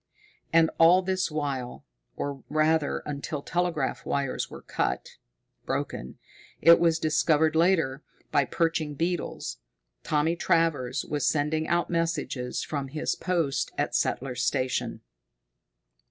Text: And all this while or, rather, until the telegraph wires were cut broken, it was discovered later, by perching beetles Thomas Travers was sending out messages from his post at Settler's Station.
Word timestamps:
And 0.51 0.71
all 0.79 1.03
this 1.03 1.29
while 1.29 1.85
or, 2.15 2.43
rather, 2.49 3.03
until 3.05 3.43
the 3.43 3.51
telegraph 3.51 4.03
wires 4.03 4.49
were 4.49 4.63
cut 4.63 5.17
broken, 5.67 6.17
it 6.59 6.79
was 6.79 6.97
discovered 6.97 7.55
later, 7.55 8.01
by 8.31 8.45
perching 8.45 8.95
beetles 8.95 9.57
Thomas 10.01 10.37
Travers 10.39 11.05
was 11.05 11.27
sending 11.27 11.67
out 11.67 11.91
messages 11.91 12.63
from 12.63 12.87
his 12.87 13.13
post 13.13 13.71
at 13.77 13.93
Settler's 13.93 14.43
Station. 14.43 15.01